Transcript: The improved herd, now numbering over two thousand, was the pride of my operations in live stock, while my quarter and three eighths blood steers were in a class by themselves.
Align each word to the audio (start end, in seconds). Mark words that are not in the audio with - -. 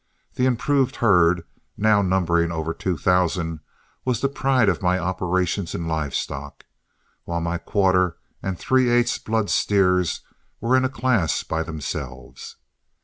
The 0.33 0.47
improved 0.47 0.95
herd, 0.95 1.43
now 1.77 2.01
numbering 2.01 2.51
over 2.51 2.73
two 2.73 2.97
thousand, 2.97 3.59
was 4.03 4.19
the 4.19 4.29
pride 4.29 4.67
of 4.67 4.81
my 4.81 4.97
operations 4.97 5.75
in 5.75 5.87
live 5.87 6.15
stock, 6.15 6.65
while 7.25 7.39
my 7.39 7.59
quarter 7.59 8.17
and 8.41 8.57
three 8.57 8.89
eighths 8.89 9.19
blood 9.19 9.51
steers 9.51 10.21
were 10.59 10.75
in 10.75 10.85
a 10.85 10.89
class 10.89 11.43
by 11.43 11.61
themselves. 11.61 12.55